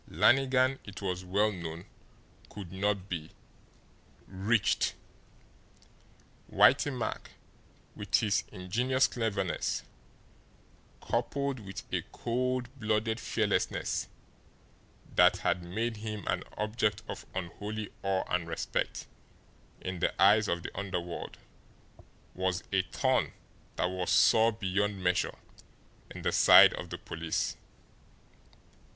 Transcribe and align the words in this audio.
Lannigan, 0.07 0.79
it 0.83 0.99
was 0.99 1.23
well 1.23 1.51
known, 1.51 1.85
could 2.49 2.71
not 2.71 3.07
be 3.07 3.29
"reached." 4.25 4.95
Whitey 6.51 6.91
Mack, 6.91 7.33
with 7.95 8.15
his 8.15 8.43
ingenious 8.51 9.05
cleverness, 9.05 9.83
coupled 11.01 11.59
with 11.59 11.83
a 11.93 12.01
cold 12.13 12.67
blooded 12.79 13.19
fearlessness 13.19 14.07
that 15.15 15.37
had 15.37 15.61
made 15.61 15.97
him 15.97 16.23
an 16.25 16.45
object 16.57 17.03
of 17.07 17.27
unholy 17.35 17.91
awe 18.01 18.23
and 18.27 18.47
respect 18.47 19.05
in 19.81 19.99
the 19.99 20.19
eyes 20.19 20.47
of 20.47 20.63
the 20.63 20.75
underworld, 20.75 21.37
was 22.33 22.63
a 22.73 22.81
thorn 22.81 23.33
that 23.75 23.85
was 23.91 24.09
sore 24.09 24.51
beyond 24.51 25.03
measure 25.03 25.35
in 26.09 26.23
the 26.23 26.31
side 26.31 26.73
of 26.73 26.89
the 26.89 26.97
police. 26.97 27.55